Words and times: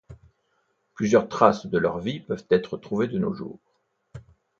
Plusieurs 0.95 1.29
traces 1.29 1.67
de 1.67 1.77
leur 1.77 1.99
vie 1.99 2.21
peuvent 2.21 2.47
être 2.49 2.75
trouvées 2.75 3.07
de 3.07 3.19
nos 3.19 3.33
jours. 3.33 3.59